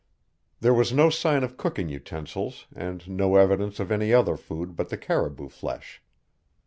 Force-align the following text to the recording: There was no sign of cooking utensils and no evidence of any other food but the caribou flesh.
There 0.61 0.73
was 0.73 0.91
no 0.91 1.11
sign 1.11 1.43
of 1.43 1.57
cooking 1.57 1.87
utensils 1.87 2.65
and 2.75 3.07
no 3.07 3.35
evidence 3.35 3.79
of 3.79 3.91
any 3.91 4.11
other 4.11 4.35
food 4.35 4.75
but 4.75 4.89
the 4.89 4.97
caribou 4.97 5.47
flesh. 5.49 6.01